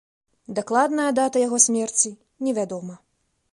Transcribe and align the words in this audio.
Дакладная 0.59 1.05
дата 1.19 1.37
яго 1.47 1.57
смерці 1.67 2.09
невядомая. 2.47 2.99